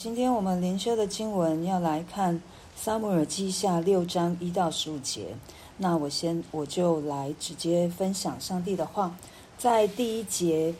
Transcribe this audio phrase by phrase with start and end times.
[0.00, 2.36] 今天我们灵修的经文要来看
[2.74, 5.36] 《撒母耳记下》六章一到十五节。
[5.76, 9.14] 那我先我就来直接分享上帝的话，
[9.58, 10.74] 在第一节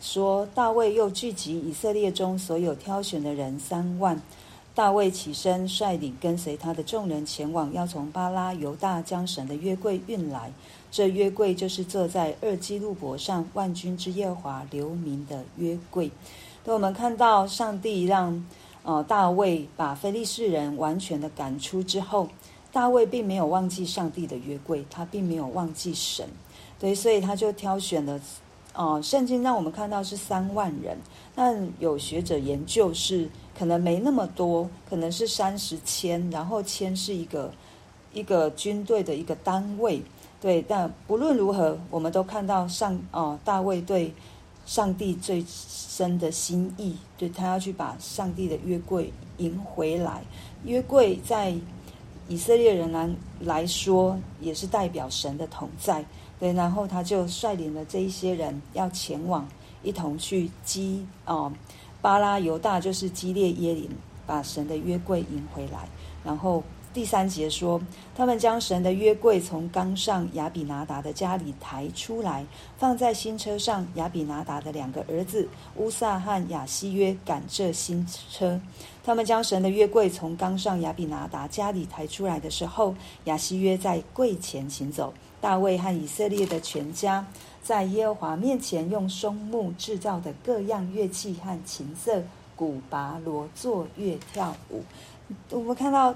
[0.00, 4.20] 说，大卫又聚集以色列中所有挑选的人三万。
[4.74, 10.52] 大卫起身率领跟随他的众人前往，要从巴拉犹大将神的约柜运来。
[10.90, 16.10] 这约柜就是坐在二基路伯上万军之耶和华留名的约柜。
[16.64, 18.44] 所以我们看到上帝让
[18.82, 22.28] 呃大卫把非利士人完全的赶出之后，
[22.70, 26.28] 大卫并没有忘记上帝的约柜，他并没有忘记神，
[26.78, 28.20] 对，所以他就挑选了，
[28.74, 30.98] 呃，圣经让我们看到是三万人，
[31.34, 37.50] 但有学者研究是可能没那么多，可能是三十千，然后千是一个
[38.12, 40.02] 一个军队的一个单位，
[40.38, 44.12] 对，但不论如何，我们都看到上哦、呃，大卫对。
[44.68, 50.22] 上帝最深的心意，对，他要去把上帝的约柜迎回来。
[50.64, 51.56] 约柜在
[52.28, 53.08] 以色列人来
[53.40, 56.04] 来说，也是代表神的同在。
[56.38, 59.48] 对，然后他就率领了这一些人要前往，
[59.82, 61.50] 一同去击哦，
[62.02, 63.88] 巴拉犹大就是基列耶林，
[64.26, 65.88] 把神的约柜迎回来，
[66.22, 66.62] 然后。
[66.98, 67.80] 第三节说，
[68.16, 72.44] 他们将神的约柜从冈上亚比拿达的家里抬出来，
[72.76, 73.86] 放在新车上。
[73.94, 78.60] 亚比拿达的两个儿子乌萨和亚希约赶这新车。
[79.04, 82.92] 他们将神的约柜从冈上亚比拿达家里抬出来的时候，
[83.26, 85.14] 亚希约在柜前行走。
[85.40, 87.24] 大卫和以色列的全家
[87.62, 92.24] 在耶和华面前用松木制造的各样乐器和琴瑟、
[92.56, 94.82] 鼓、拔、锣作乐跳舞。
[95.50, 96.12] 我们看到。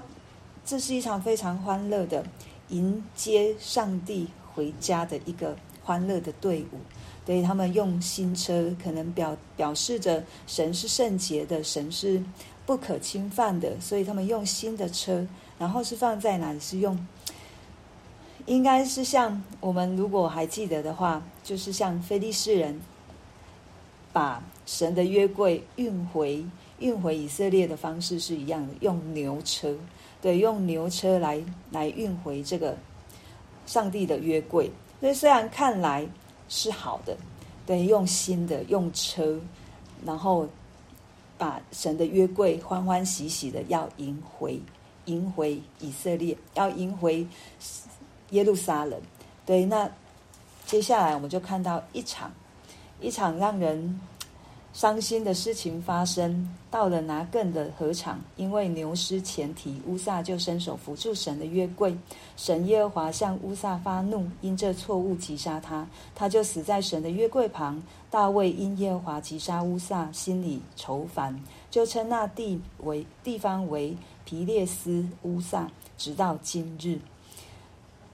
[0.65, 2.25] 这是一场非常欢乐的
[2.69, 6.79] 迎接上帝回家的一个欢乐的队伍。
[7.25, 12.21] 对，他们用新车，可能表表示着神是圣洁的，神是
[12.65, 15.25] 不可侵犯的，所以他们用新的车。
[15.59, 16.59] 然后是放在哪里？
[16.59, 17.07] 是用，
[18.45, 22.81] 应该是像我们如果还记得的话，就是像非利士人
[24.11, 26.43] 把神的约柜运回
[26.83, 29.73] 运回以色列的方式是一样的，用牛车。
[30.21, 32.77] 对，用牛车来来运回这个
[33.65, 36.05] 上帝的约柜，所以虽然看来
[36.49, 37.17] 是好的，
[37.65, 39.39] 对，用新的用车，
[40.05, 40.47] 然后
[41.37, 44.59] 把神的约柜欢欢喜喜的要迎回，
[45.05, 47.25] 迎回以色列，要迎回
[48.31, 49.01] 耶路撒冷。
[49.45, 49.89] 对，那
[50.65, 52.31] 接下来我们就看到一场
[52.99, 53.99] 一场让人。
[54.73, 61.95] 伤心的事情发生，到了拿更的禾场，因为牛失前蹄，乌撒就伸手扶住神的约柜。
[62.35, 67.81] 神耶和华向乌撒发怒，因这错误击杀他，他就死在神的约柜旁。
[68.09, 73.95] 大卫因耶和华击杀乌撒，心里愁烦，就称那地为地方为
[74.25, 75.69] 皮列斯乌撒，
[75.99, 76.97] 直到今日。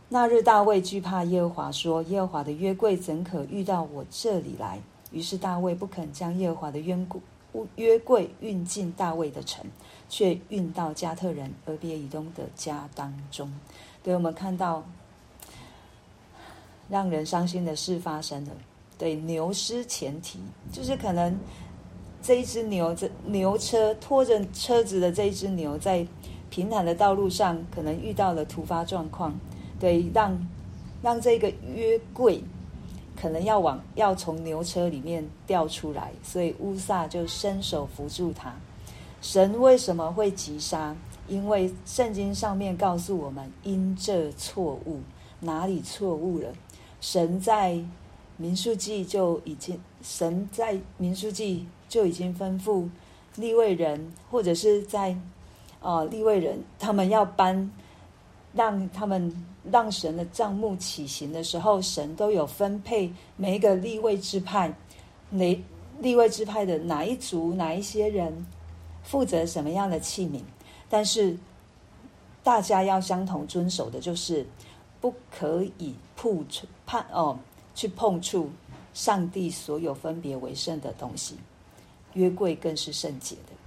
[0.10, 4.78] 那日大卫惧怕耶和华，说：耶和华的约柜怎可遇到我这里来？
[5.12, 7.22] 于是大卫不肯将耶和华的约柜
[7.78, 9.66] 约柜运进大卫的城，
[10.08, 13.52] 却运到加特人俄别以东的家当中。
[14.04, 14.84] 对，我们看到
[16.88, 18.52] 让人伤心的事发生了。
[19.00, 20.40] 对，牛失前蹄，
[20.72, 21.36] 就是可能
[22.22, 26.06] 这一只牛，这牛车拖着车子的这一只牛，在
[26.52, 29.34] 平坦的道路上，可能遇到了突发状况。
[29.80, 30.48] 对，让
[31.02, 32.44] 让这个约柜。
[33.20, 38.54] 可能要往要从牛车里面掉出来，所以乌撒就伸手扶住他。
[39.22, 40.96] 神为什么会击杀？
[41.28, 45.02] 因为圣经上面告诉我们，因这错误，
[45.42, 46.48] 哪里错误了？
[47.02, 47.78] 神在
[48.38, 52.88] 民数记就已经，神在民数记就已经吩咐
[53.36, 55.16] 利未人，或者是在
[55.82, 57.70] 呃利未人，他们要搬。
[58.54, 64.74] 让他们让神的帐幕起行的时候，神都有分配每一个立位支派，
[65.30, 65.64] 哪
[66.00, 68.46] 立位支派的哪一族哪一些人
[69.04, 70.42] 负责什么样的器皿，
[70.90, 71.38] 但是
[72.42, 74.46] 大家要相同遵守的就是
[75.00, 77.38] 不可以碰触判哦
[77.76, 78.50] 去碰触
[78.94, 81.36] 上帝所有分别为圣的东西，
[82.14, 83.59] 约柜更是圣洁的。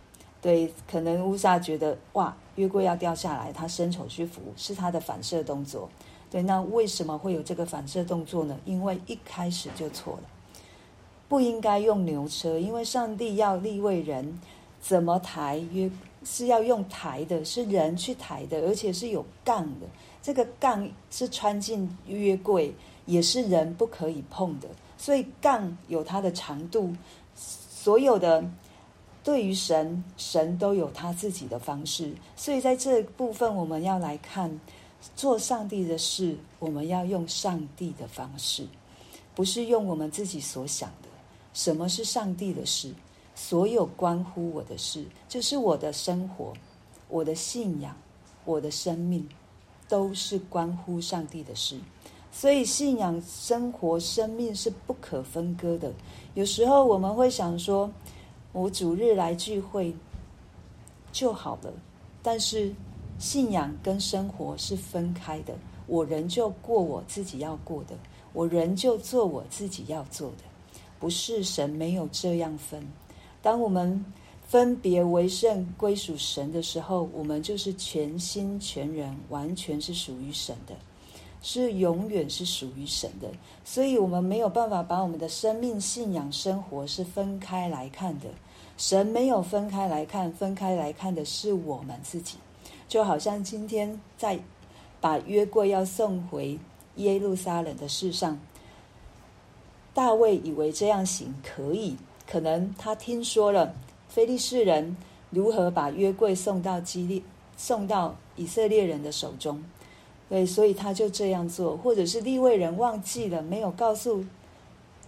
[0.43, 5.89] 对，可能乌萨觉得哇，约柜要掉下来，他伸手去扶，是他的反射动作。
[6.29, 8.59] 对，那为什么会有这个反射动作呢？
[8.65, 10.23] 因为一开始就错了，
[11.29, 14.41] 不应该用牛车，因为上帝要立位人
[14.81, 15.89] 怎么抬约
[16.25, 19.87] 是要用抬的，是人去抬的，而且是有杠的。
[20.21, 22.75] 这个杠是穿进约柜，
[23.07, 24.67] 也是人不可以碰的，
[24.99, 26.93] 所以杠有它的长度，
[27.37, 28.45] 所有的。
[29.25, 34.61] 对于神，神都有他自己的方式，所以在这部分我们要来看，
[35.15, 38.67] 做上帝的事，我们要用上帝的方式，
[39.35, 41.09] 不是用我们自己所想的。
[41.55, 42.93] 什么是上帝的事？
[43.35, 46.53] 所有关乎我的事，就是我的生活、
[47.09, 47.97] 我的信仰、
[48.45, 49.27] 我的生命，
[49.89, 51.79] 都是关乎上帝的事。
[52.31, 55.93] 所以，信仰、生活、生命是不可分割的。
[56.35, 57.91] 有时候我们会想说，
[58.53, 59.95] 我主日来聚会
[61.11, 61.73] 就好了，
[62.23, 62.73] 但是
[63.19, 65.55] 信仰跟生活是分开的。
[65.87, 67.97] 我仍旧过我自己要过的，
[68.33, 70.45] 我仍旧做我自己要做的，
[71.01, 72.87] 不是神没有这样分。
[73.43, 74.05] 当我们
[74.47, 80.75] 分别为圣归属神的时候，我们就是全心全人，完全是属于神的，
[81.43, 83.29] 是永远是属于神的。
[83.65, 88.29] 所以，我们没有办法把我们的生命、信仰、生活是分开来看的。
[88.79, 92.39] 神没有分开来看，分开来看的是我们自己。
[92.89, 94.39] 就好像今天在
[95.01, 96.59] 把约柜要送回
[96.97, 98.39] 耶路撒冷的事上，
[99.95, 101.97] 大卫以为这样行可以。
[102.29, 103.75] 可能他听说了
[104.09, 104.97] 非利士人
[105.31, 107.23] 如何把约柜送到基利，
[107.57, 109.63] 送到以色列人的手中，
[110.33, 114.25] 对，所以他就这样做，或者是立位人忘记了，没有告诉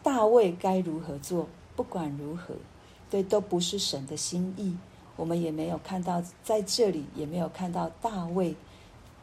[0.03, 1.49] 大卫该如何做。
[1.75, 2.55] 不管如何，
[3.09, 4.76] 对，都不是神的心意。
[5.17, 8.55] 我们也没有看到在这里，也没有看到大卫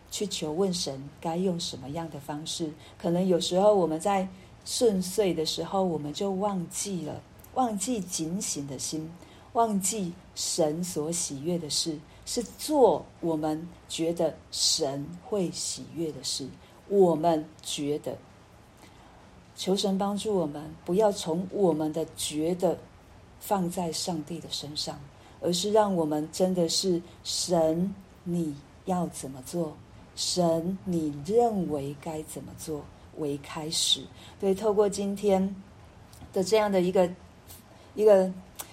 [0.09, 2.71] 去求问神该用什么样的方式。
[2.97, 4.27] 可能有时候我们在
[4.65, 7.21] 顺遂的时候，我们就忘记了。
[7.53, 9.07] 忘记警醒的心，
[9.53, 16.47] 忘记神所喜悦的事，是做我们觉得神会喜悦的事。
[16.87, 18.17] 我们觉得，
[19.55, 22.77] 求神帮助我们，不要从我们的觉得
[23.39, 24.99] 放在上帝的身上，
[25.41, 27.93] 而是让我们真的是神，
[28.23, 28.55] 你
[28.85, 29.75] 要怎么做？
[30.15, 32.83] 神，你认为该怎么做
[33.17, 34.01] 为开始？
[34.39, 35.55] 对，透过今天
[36.33, 37.09] 的这样的一个。
[37.93, 38.31] 一个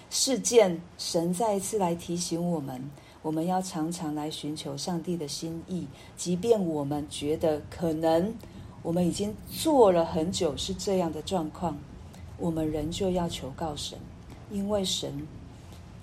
[0.09, 2.89] 事件，神再一次来提醒我们，
[3.21, 5.85] 我们要常常来寻求上帝的心意，
[6.17, 8.33] 即便我们觉得可能
[8.81, 11.77] 我们已经做了很久是这样的状况，
[12.37, 13.99] 我们仍旧要求告神，
[14.49, 15.27] 因为神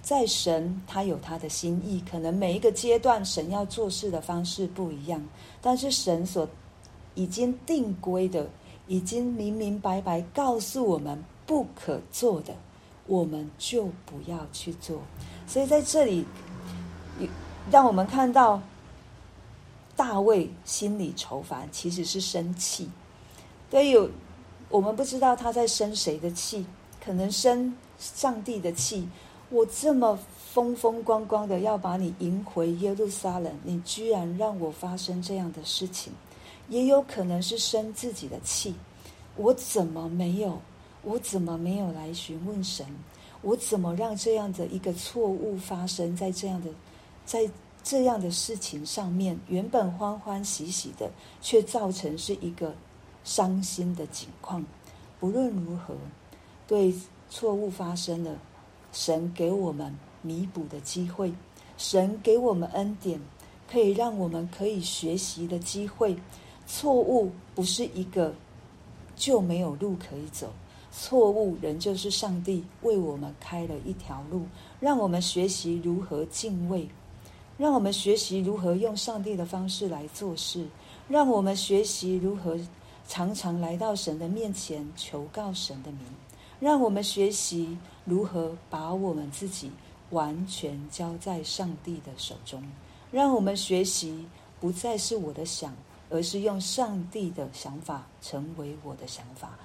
[0.02, 5.20] 在神他有他的心意，可能每一个阶段神要做事的方式不一样，
[5.60, 6.48] 但是神所
[7.16, 8.48] 已经定规的，
[8.86, 12.54] 已经明明白白告诉我们不可做的。
[13.06, 15.00] 我们就不要去做，
[15.46, 16.24] 所以在这里，
[17.70, 18.60] 让我们看到
[19.94, 22.88] 大卫心里愁烦，其实是生气。
[23.70, 24.10] 对，有
[24.68, 26.66] 我们不知道他在生谁的气，
[27.04, 29.08] 可能生上帝的气。
[29.48, 30.18] 我这么
[30.52, 36.12] 风风光光的要把你迎回耶路撒冷，你居然让我发生这样的事情，
[36.68, 38.74] 也有可能是生自己的气。
[39.36, 40.60] 我怎么没有？
[41.06, 42.84] 我怎么没有来询问神？
[43.40, 46.68] 我怎么让这样的一个错误发生在这样的，
[47.24, 47.48] 在
[47.80, 49.38] 这样的事情上面？
[49.46, 51.08] 原本欢欢喜喜的，
[51.40, 52.74] 却造成是一个
[53.22, 54.64] 伤心的情况。
[55.20, 55.94] 不论如何，
[56.66, 56.92] 对
[57.30, 58.36] 错误发生了，
[58.90, 61.32] 神给我们弥补的机会，
[61.78, 63.20] 神给我们恩典，
[63.70, 66.16] 可以让我们可以学习的机会。
[66.66, 68.34] 错误不是一个
[69.14, 70.52] 就没有路可以走。
[70.98, 74.46] 错误仍旧是上帝为我们开了一条路，
[74.80, 76.88] 让我们学习如何敬畏，
[77.58, 80.66] 让我们学习如何用上帝的方式来做事，
[81.06, 82.58] 让我们学习如何
[83.06, 86.00] 常常来到神的面前求告神的名，
[86.60, 87.76] 让我们学习
[88.06, 89.70] 如何把我们自己
[90.10, 92.62] 完全交在上帝的手中，
[93.12, 94.26] 让我们学习
[94.58, 95.74] 不再是我的想，
[96.08, 99.58] 而是用上帝的想法成为我的想法。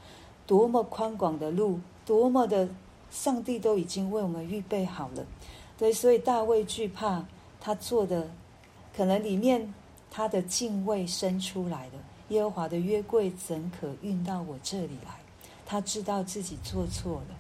[0.52, 2.68] 多么宽广的路，多么的
[3.10, 5.26] 上帝都已经为我们预备好了。
[5.78, 7.24] 对，所以大卫惧怕
[7.62, 8.30] 他做的，
[8.94, 9.74] 可能里面
[10.12, 11.94] 他的敬畏生出来了。
[12.28, 15.22] 耶和华的约柜怎可运到我这里来？
[15.66, 17.36] 他知道自己做错了，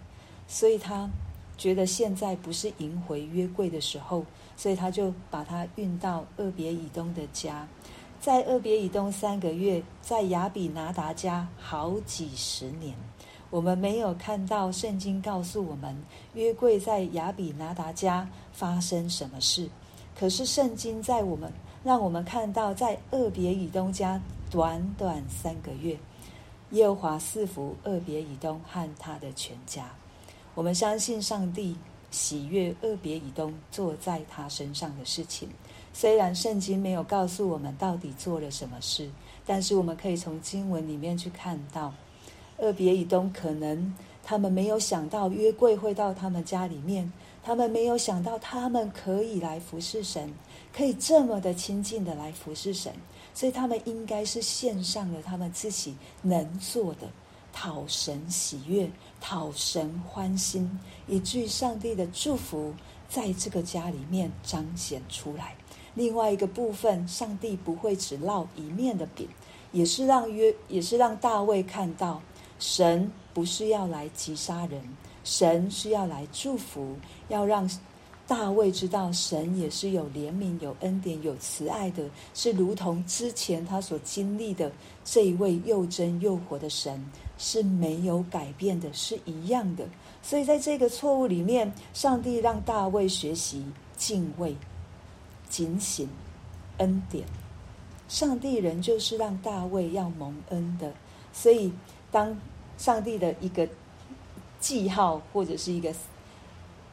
[0.48, 1.10] 所以他
[1.58, 4.24] 觉得现在不是迎回约柜的时候，
[4.56, 7.68] 所以他就把它运到俄别以东的家。
[8.22, 12.96] 在厄别以东三个月，在亚比拿达家好几十年，
[13.50, 16.00] 我们没有看到圣经告诉我们
[16.36, 19.68] 约柜在亚比拿达家发生什么事。
[20.16, 21.51] 可是圣经在我们
[21.84, 25.98] 让我们看到，在厄别以东家短短三个月，
[26.70, 29.92] 耶和华赐福厄别以东和他的全家。
[30.54, 31.75] 我们相信上帝
[32.12, 35.50] 喜悦厄别以东做在他身上的事情。
[35.93, 39.10] 虽然圣经没有告诉我们到底做了什么事，
[39.45, 41.93] 但是我们可以从经文里面去看到，
[42.57, 43.93] 二别以东可能
[44.24, 47.12] 他们没有想到约柜会到他们家里面，
[47.43, 50.33] 他们没有想到他们可以来服侍神，
[50.74, 52.93] 可以这么的亲近的来服侍神，
[53.33, 57.07] 所以他们应该是献上了他们自己能做的。
[57.53, 62.74] 讨神喜悦，讨神欢心，以至于上帝的祝福
[63.10, 65.53] 在这个家里面彰显出来。
[65.93, 69.27] 另外一个部分，上帝不会只烙一面的饼，
[69.71, 72.21] 也是让约，也是让大卫看到，
[72.60, 74.81] 神不是要来击杀人，
[75.24, 76.95] 神是要来祝福，
[77.29, 77.69] 要让。
[78.27, 84.71] 大卫知道神也是有怜悯、有恩典、有慈爱的，是如同之前他所经历的
[85.03, 87.03] 这一位又真又活的神
[87.38, 89.86] 是没有改变的，是一样的。
[90.21, 93.65] 所以在这个错误里面，上帝让大卫学习
[93.98, 94.55] 敬畏、
[95.51, 96.10] 警醒、
[96.79, 97.27] 恩典。
[98.08, 100.93] 上帝人就是让大卫要蒙恩的，
[101.31, 101.72] 所以
[102.10, 102.36] 当
[102.77, 103.67] 上帝的一个
[104.60, 105.93] 记号或者是一个。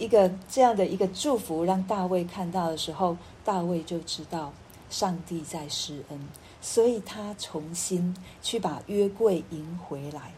[0.00, 4.52] 一个这样的一个祝福，让大卫看到的时候，大卫就知道
[4.88, 6.20] 上帝在施恩，
[6.60, 10.30] 所以他重新去把约柜迎回来。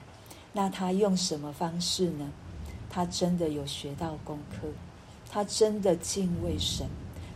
[0.54, 2.32] 那他用什么方式呢？
[2.88, 4.66] 他真的有学到功课，
[5.30, 6.88] 他真的敬畏神，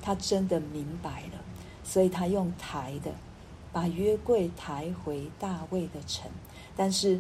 [0.05, 1.43] 他真的明白了，
[1.83, 3.11] 所以他用抬的
[3.73, 6.31] 把约柜抬回大卫的城，
[6.77, 7.19] 但是。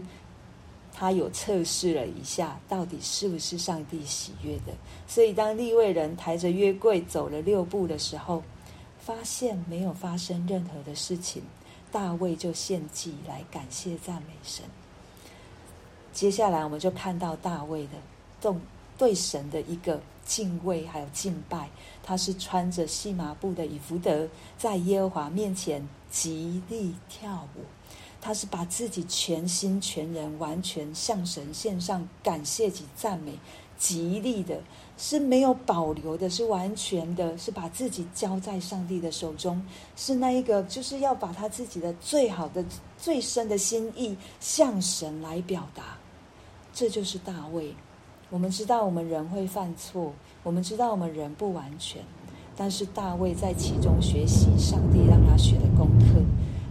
[0.96, 4.72] 他有测试了一下，到底是不是上帝喜悦的。
[5.08, 8.44] 所以，当利未人抬着约柜走了六步的时候，
[9.00, 11.42] 发现没有发生任何的事情，
[11.90, 14.64] 大卫就献祭来感谢赞美神。
[16.12, 17.94] 接下来，我们就看到大卫的
[18.40, 18.60] 动
[18.96, 21.68] 对神的一个敬畏，还有敬拜。
[22.02, 24.28] 他是穿着细麻布的以弗得，
[24.58, 27.60] 在耶和华面前极力跳舞。
[28.20, 33.38] 他是把自己全心全人完全向神献上感谢及赞美，
[33.76, 34.62] 极力的，
[34.96, 39.62] 是没有保留的，是完全的，是把自己交在上帝的手中，
[39.94, 42.64] 是那一个，就是要把他自己的最好的、
[42.96, 45.98] 最深的心意向神来表达。
[46.72, 47.74] 这就是大卫。
[48.30, 50.12] 我们知道我们人会犯错，
[50.42, 52.02] 我们知道我们人不完全，
[52.56, 56.22] 但是大卫在其中学习上帝让他学的功课。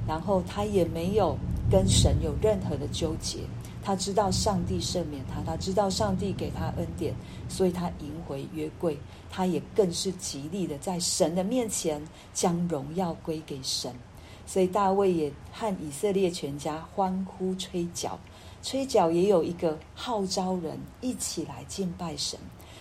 [0.06, 1.38] 然后他也没有
[1.72, 3.40] 跟神有任何的纠结，
[3.82, 7.16] 他知道上帝赦免他，他知道上帝给他恩典，
[7.48, 8.98] 所以他迎回约柜，
[9.32, 12.02] 他也更是极力的在神的面前
[12.34, 13.94] 将荣耀归给神。
[14.46, 18.20] 所以大卫也和以色列全家欢呼吹角，
[18.64, 22.40] 吹角也有一个号召人一起来敬拜神，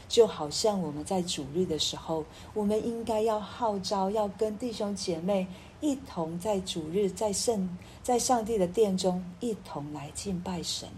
[0.08, 2.24] 就好像我们在主日的时候，
[2.54, 5.46] 我们应该要号召，要跟弟兄姐妹。
[5.80, 10.88] 一同在主日，在圣，在上帝的殿中，一同来敬拜神。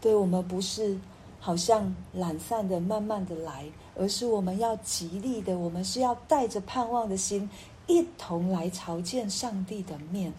[0.00, 0.96] 对，我们不是
[1.40, 7.50] 好像懒散的、慢慢的来，而是我们要极力的，我们是要带着盼望的心，
[7.88, 10.32] 一同来朝见上帝的面。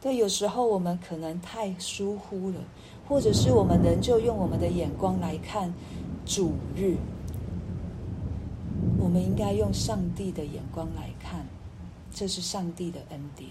[0.00, 2.56] 对，有时候我们可能太疏忽了，
[3.10, 5.74] 或者是我们仍旧用我们的眼光来看
[6.24, 6.94] 主日，
[9.00, 11.44] 我们应该用上帝的眼光来看。
[12.14, 13.50] 这是上帝的恩典，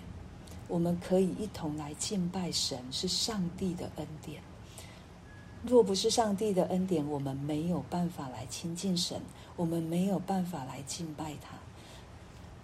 [0.70, 4.42] 我们可以一同来敬拜神，是上帝的恩典。
[5.66, 9.20] 若不是上帝的恩典，我们没有办法来亲近神，
[9.58, 11.58] 我们没有办法来敬拜他。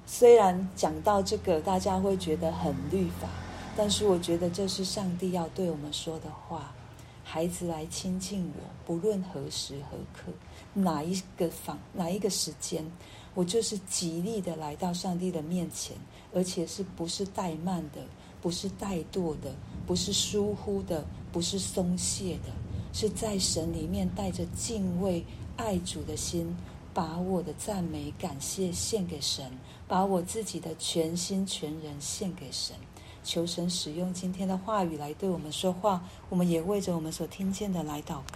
[0.05, 3.27] 虽然讲到这个，大家会觉得很律法，
[3.75, 6.71] 但是我觉得这是上帝要对我们说的话。
[7.27, 10.31] 孩子来亲近我，不论何时何刻，
[10.75, 12.85] 哪一个方，哪一个时间。
[13.33, 15.97] 我就是极力的来到上帝的面前，
[16.33, 17.99] 而且是不是怠慢的，
[18.41, 19.53] 不是怠惰的，
[19.87, 21.03] 不是疏忽的，
[21.33, 22.53] 不是松懈的，
[22.93, 25.25] 是在神里面带着敬畏、
[25.57, 26.55] 爱主的心，
[26.93, 29.51] 把我的赞美、感谢献给神，
[29.87, 32.75] 把我自己的全心全人献给神。
[33.25, 38.33] 求神使用今天的话语来对我们说话，我们也为着我们所听见的来祷告。